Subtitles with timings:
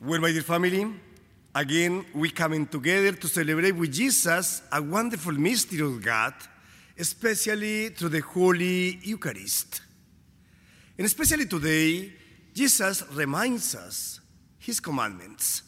[0.00, 0.86] Well, my dear family,
[1.52, 6.34] again we coming together to celebrate with Jesus a wonderful mystery of God,
[6.96, 9.80] especially through the Holy Eucharist.
[10.96, 12.12] And especially today,
[12.54, 14.20] Jesus reminds us
[14.60, 15.62] his commandments.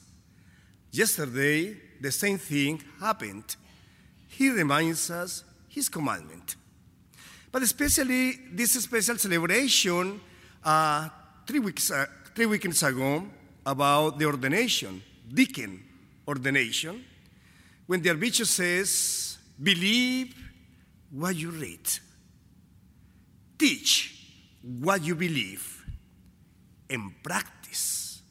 [0.92, 3.56] Yesterday, the same thing happened.
[4.28, 6.54] He reminds us his commandment.
[7.50, 10.20] But especially this special celebration
[10.64, 11.08] uh,
[11.48, 13.24] three, weeks, uh, three weekends ago
[13.64, 15.82] about the ordination, deacon
[16.26, 17.04] ordination,
[17.86, 20.34] when the Archbishop says, believe
[21.10, 21.80] what you read,
[23.58, 24.16] teach
[24.62, 25.84] what you believe,
[26.88, 28.22] and practice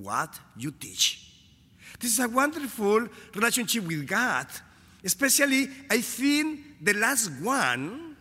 [0.00, 1.24] what you teach.
[1.98, 4.46] This is a wonderful relationship with God,
[5.02, 8.16] especially, I think, the last one,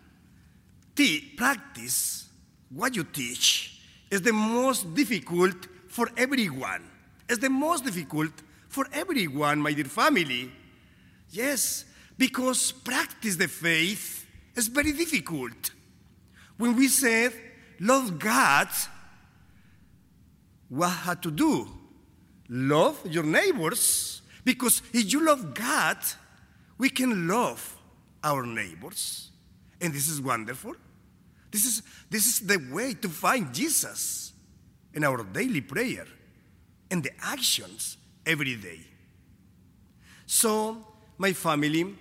[1.38, 2.30] practice
[2.70, 5.55] what you teach, is the most difficult
[5.98, 6.84] for everyone.
[7.28, 8.32] It's the most difficult
[8.70, 10.52] for everyone, my dear family.
[11.32, 11.85] Yes,
[12.20, 14.24] because practice the faith
[14.55, 15.71] is very difficult.
[16.55, 17.34] When we said,
[17.80, 18.68] love God,
[20.70, 21.68] what had to do?
[22.48, 24.21] Love your neighbors.
[24.46, 25.98] Because if you love God,
[26.77, 27.76] we can love
[28.24, 29.32] our neighbors.
[29.82, 30.76] And this is wonderful.
[31.49, 34.27] This is, this is the way to find Jesus
[34.98, 36.07] in our daily prayer
[36.90, 38.79] and the actions every day.
[40.26, 40.84] So,
[41.20, 41.95] my family,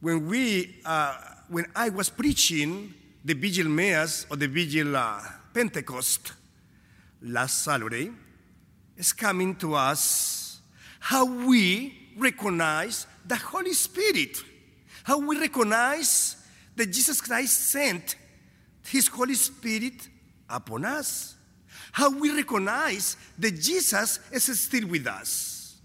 [0.00, 1.14] when we, uh,
[1.48, 2.92] when I was preaching
[3.24, 5.22] the Vigil Mass or the Vigil uh,
[5.54, 6.32] Pentecost
[7.22, 8.10] last Saturday,
[8.96, 10.60] it's coming to us
[10.98, 14.42] how we recognize the Holy Spirit,
[15.04, 16.36] how we recognize
[16.74, 18.16] that Jesus Christ sent
[18.84, 20.08] His Holy Spirit
[20.50, 21.36] upon us
[21.92, 25.76] how we recognize that Jesus is still with us.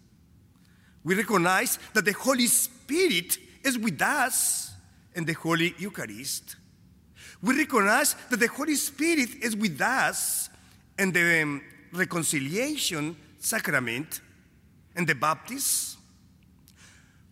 [1.03, 4.71] We recognize that the Holy Spirit is with us
[5.15, 6.55] in the Holy Eucharist.
[7.41, 10.49] We recognize that the Holy Spirit is with us
[10.99, 11.61] in the um,
[11.91, 14.21] reconciliation sacrament
[14.95, 15.99] and the baptism.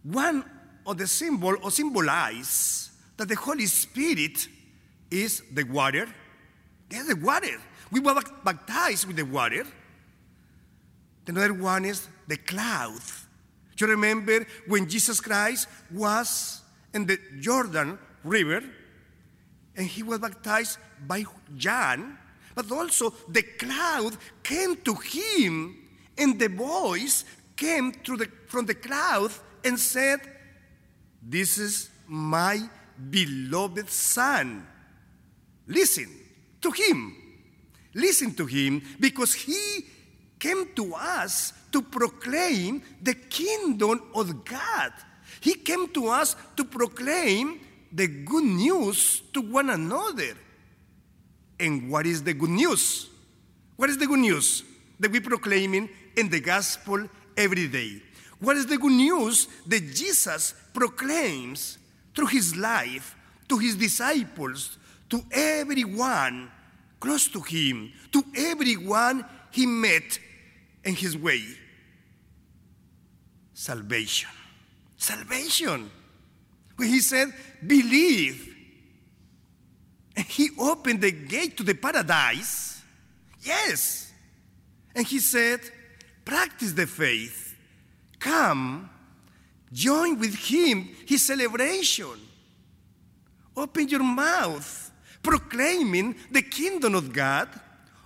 [0.03, 0.43] One
[0.85, 4.47] of the symbol or symbolize that the Holy Spirit
[5.11, 6.07] is the water.
[6.89, 7.59] Yeah, the water
[7.91, 9.65] we were baptized with the water.
[11.27, 13.01] Another one is the cloud.
[13.77, 16.61] You remember when Jesus Christ was
[16.93, 18.63] in the Jordan River
[19.75, 21.23] and he was baptized by
[21.55, 22.17] John,
[22.55, 25.77] but also the cloud came to him
[26.17, 27.23] and the voice
[27.55, 29.31] came the, from the cloud
[29.63, 30.19] and said,
[31.21, 32.59] This is my
[33.09, 34.67] beloved Son.
[35.67, 36.09] Listen
[36.61, 37.15] to him.
[37.93, 39.85] Listen to him because he
[40.39, 44.93] came to us to proclaim the kingdom of God.
[45.41, 47.59] He came to us to proclaim
[47.91, 50.37] the good news to one another.
[51.59, 53.09] And what is the good news?
[53.75, 54.63] What is the good news
[54.99, 58.01] that we're proclaiming in the gospel every day?
[58.39, 61.77] What is the good news that Jesus proclaims
[62.15, 63.15] through his life
[63.49, 64.77] to his disciples,
[65.09, 66.51] to everyone
[66.99, 70.19] close to him, to everyone he met
[70.83, 71.43] in his way.
[73.53, 74.29] Salvation.
[74.97, 75.89] Salvation.
[76.75, 77.33] When he said,
[77.65, 78.55] believe,
[80.15, 82.81] and he opened the gate to the paradise,
[83.41, 84.11] yes.
[84.95, 85.61] And he said,
[86.25, 87.55] practice the faith.
[88.19, 88.89] Come,
[89.71, 92.19] join with him his celebration.
[93.55, 94.88] Open your mouth
[95.21, 97.49] proclaiming the kingdom of God,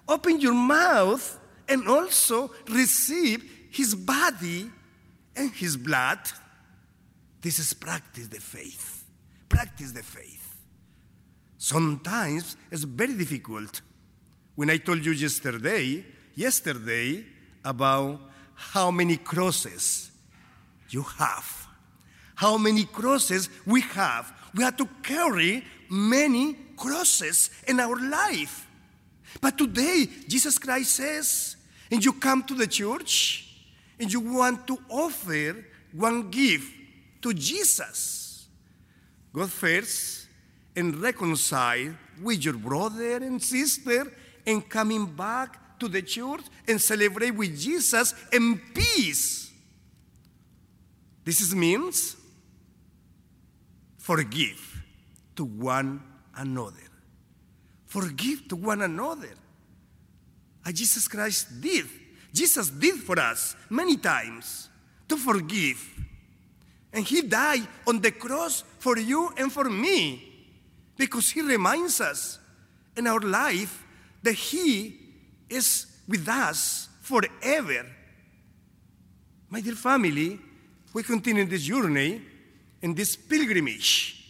[0.08, 4.70] open your mouth and also receive his body
[5.36, 6.20] and his blood.
[7.42, 9.04] This is practice the faith.
[9.50, 10.56] Practice the faith.
[11.58, 13.82] Sometimes it's very difficult.
[14.56, 17.24] When I told you yesterday, yesterday,
[17.66, 18.20] about
[18.54, 20.12] how many crosses
[20.90, 21.68] you have,
[22.36, 28.68] how many crosses we have, we have to carry many crosses in our life.
[29.42, 31.56] But today, Jesus Christ says,
[31.92, 33.48] and you come to the church
[34.00, 36.72] and you want to offer one gift
[37.22, 38.48] to Jesus.
[39.32, 40.28] Go first
[40.76, 44.12] and reconcile with your brother and sister
[44.46, 49.52] and coming back to the church and celebrate with Jesus in peace.
[51.24, 52.16] This means
[53.98, 54.83] forgive
[55.36, 56.02] to one
[56.36, 56.90] another.
[57.86, 59.30] Forgive to one another.
[60.66, 61.86] As Jesus Christ did.
[62.34, 64.70] Jesus did for us many times
[65.08, 65.78] to forgive.
[66.92, 70.48] And he died on the cross for you and for me
[70.98, 72.40] because he reminds us
[72.96, 73.84] in our life
[74.24, 74.98] that he
[75.50, 77.86] is with us forever.
[79.50, 80.40] My dear family,
[80.94, 82.22] we continue this journey
[82.82, 84.23] in this pilgrimage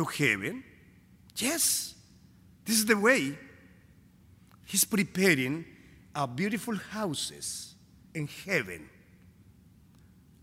[0.00, 0.64] to heaven.
[1.36, 1.94] Yes,
[2.64, 3.38] this is the way.
[4.64, 5.66] He's preparing
[6.14, 7.74] our beautiful houses
[8.14, 8.88] in heaven.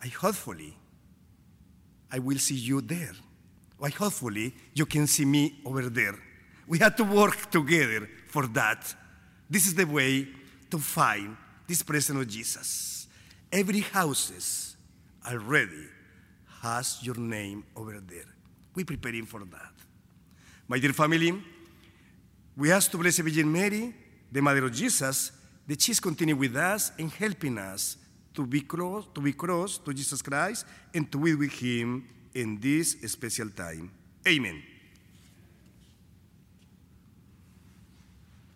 [0.04, 0.77] I hopefully
[2.12, 3.15] I will see you there.
[3.80, 6.15] Why hopefully you can see me over there.
[6.68, 8.94] We have to work together for that.
[9.50, 10.27] This is the way
[10.69, 11.36] to find
[11.68, 13.07] this presence of Jesus.
[13.51, 14.77] Every houses
[15.25, 15.88] already
[16.62, 18.36] has your name over there.
[18.77, 19.74] We're preparing for that.
[20.68, 21.33] My dear family,
[22.56, 23.91] we ask to Blessed Virgin Mary,
[24.31, 25.31] the Mother of Jesus,
[25.65, 27.97] that she's continuing with us and helping us
[28.35, 32.59] to be close, to be close to Jesus Christ and to be with Him in
[32.59, 33.89] this special time.
[34.27, 34.62] Amen.